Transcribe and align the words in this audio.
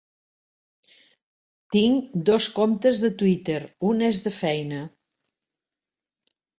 Tinc 1.75 2.17
dos 2.31 2.49
comptes 2.57 3.05
de 3.05 3.13
Twitter, 3.23 3.61
un 3.93 4.05
és 4.11 4.27
de 4.27 4.35
feina. 4.43 4.85